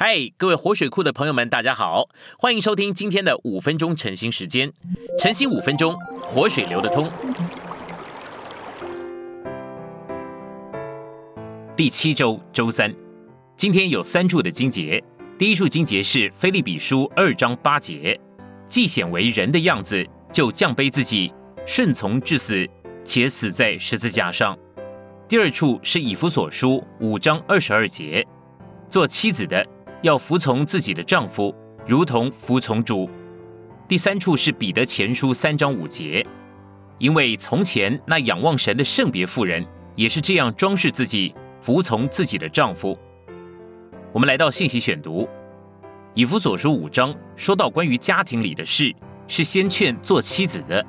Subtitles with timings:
[0.00, 2.08] 嗨，各位活水库的朋友们，大家好，
[2.38, 4.72] 欢迎收听今天的五分钟晨兴时间。
[5.18, 7.10] 晨兴五分钟，活水流得通。
[11.74, 12.94] 第七周周三，
[13.56, 15.02] 今天有三处的经节。
[15.36, 18.16] 第一处经节是菲利比书二章八节，
[18.68, 21.32] 既显为人的样子，就降卑自己，
[21.66, 22.64] 顺从至死，
[23.02, 24.56] 且死在十字架上。
[25.26, 28.24] 第二处是以弗所书五章二十二节，
[28.88, 29.66] 做妻子的。
[30.02, 31.54] 要服从自己的丈夫，
[31.86, 33.08] 如同服从主。
[33.88, 36.24] 第三处是彼得前书三章五节，
[36.98, 42.96] 因为从前那仰望神的圣别妇人也是这样装饰自己，服从自己的丈夫。
[44.12, 45.28] 我们来到信息选读，
[46.14, 48.94] 以弗所书五章说到关于家庭里的事，
[49.26, 50.84] 是先劝做妻子的。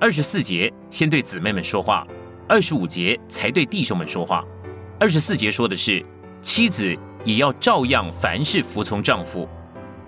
[0.00, 2.06] 二十四节先对姊妹们说话，
[2.48, 4.44] 二十五节才对弟兄们说话。
[4.98, 6.04] 二十四节说的是
[6.42, 6.96] 妻子。
[7.24, 9.48] 也要照样凡事服从丈夫。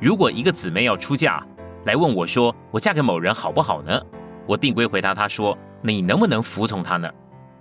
[0.01, 1.45] 如果一个姊妹要出嫁，
[1.85, 4.01] 来问我说：“我嫁给某人好不好呢？”
[4.47, 7.11] 我定规回答她说：“你能不能服从他呢？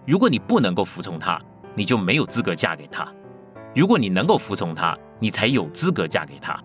[0.05, 1.39] 如果你不能够服从他，
[1.75, 3.05] 你就没有资格嫁给他；
[3.75, 6.57] 如果你能够服从他，你才有资格嫁给他。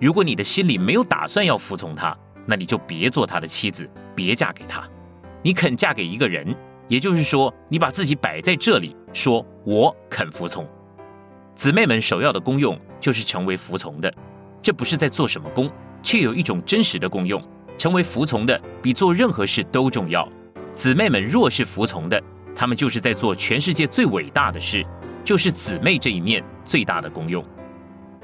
[0.00, 4.82] 如果你的心里没有打算要服从他，那你就别做他的妻子，别嫁给他。
[5.42, 6.54] 你肯嫁给一个人，
[6.88, 10.66] 也就是说，你把自己摆在这里，说我肯服从。”
[11.54, 14.12] 姊妹们首要的功用就是成为服从的，
[14.60, 15.70] 这不是在做什么功，
[16.02, 17.42] 却有一种真实的功用。
[17.76, 20.28] 成为服从的比做任何事都重要。
[20.74, 22.22] 姊妹们若是服从的，
[22.54, 24.84] 她们就是在做全世界最伟大的事，
[25.24, 27.44] 就是姊妹这一面最大的功用。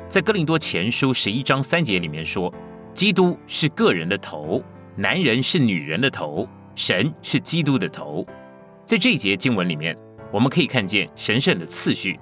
[0.09, 2.53] 在哥林多前书十一章三节里面说，
[2.95, 4.63] 基督是个人的头，
[4.97, 8.27] 男人是女人的头，神是基督的头。
[8.85, 9.97] 在这一节经文里面，
[10.33, 12.19] 我们可以看见神圣的次序。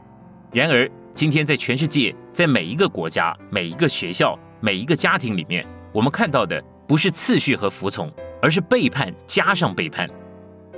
[0.51, 8.09] 然而，今天在全世界，在每一个国家、每一个学校、每一个家庭里面，我们看到的不是次序和服从，
[8.41, 10.09] 而是背叛加上背叛。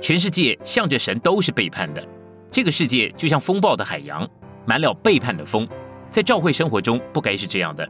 [0.01, 2.03] 全世界向着神都是背叛的。
[2.49, 4.27] 这个世界就像风暴的海洋，
[4.65, 5.69] 满了背叛的风。
[6.09, 7.87] 在教会生活中，不该是这样的。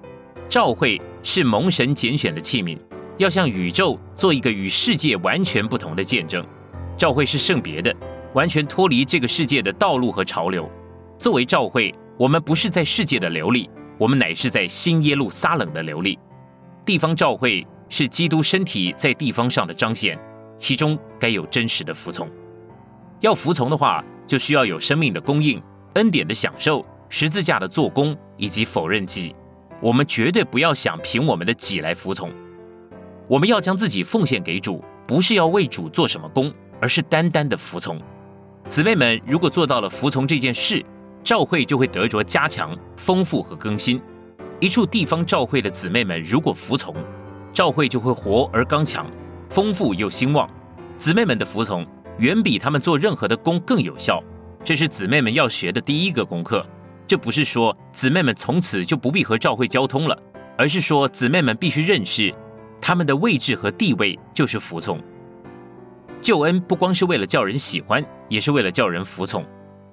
[0.50, 2.78] 教会是蒙神拣选的器皿，
[3.18, 6.46] 要向宇宙做一个与世界完全不同的见证。
[6.98, 7.96] 教会是圣别的，
[8.34, 10.70] 完全脱离这个世界的道路和潮流。
[11.18, 13.68] 作为教会，我们不是在世界的流利，
[13.98, 16.20] 我们乃是在新耶路撒冷的流利。
[16.86, 20.20] 地方教会是基督身体在地方上的彰显，
[20.56, 22.30] 其中该有真实的服从。
[23.22, 25.60] 要服从的话，就需要有生命的供应、
[25.96, 29.36] 恩典的享受、十字架的做工以及否认己。
[29.82, 32.32] 我们绝对不要想凭我们的己来服从，
[33.28, 38.00] 我们要将自己奉献给主，不是要为主做什么功，而是单单的服从。
[38.68, 40.86] 姊妹们，如果做到了服从这件事，
[41.24, 44.02] 教会就会得着加强、丰富和更新。
[44.60, 46.96] 一处地方教会的姊妹们如果服从，
[47.52, 49.06] 教会就会活而刚强、
[49.50, 50.50] 丰富又兴旺。
[50.98, 51.86] 姊妹们的服从
[52.20, 54.22] 远比他们做任何的工更有效。
[54.64, 56.66] 这是姊妹们要学的第一个功课。
[57.08, 60.18] 这不是说姊妹们从此就不必和教会交通了，
[60.58, 62.34] 而是说姊妹们必须认识，
[62.80, 65.02] 他们的位置和地位就是服从。
[66.22, 69.44] 救恩不光是为了叫人喜欢，也是为了叫人服从。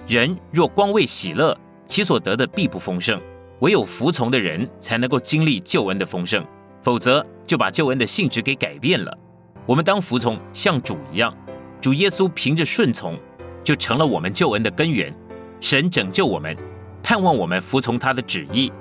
[0.08, 1.54] 人若光为喜乐，
[1.86, 3.20] 其所得的必不丰盛；
[3.60, 6.42] 唯有服从的人才能够经历救恩的丰盛，
[6.82, 9.14] 否则就把救恩的性质给改变了。
[9.66, 11.36] 我们当服从，像主一样。
[11.78, 13.18] 主耶稣凭着顺从，
[13.62, 15.14] 就成了我们救恩的根源。
[15.60, 16.56] 神拯救我们，
[17.02, 18.72] 盼望我们服从他的旨意。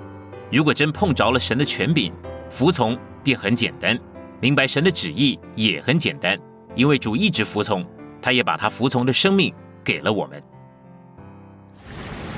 [0.49, 2.13] 如果真碰着了神的权柄，
[2.49, 3.97] 服从便很简单；
[4.39, 6.39] 明白神的旨意也很简单，
[6.73, 7.85] 因为主一直服从，
[8.21, 10.41] 他也把他服从的生命给了我们。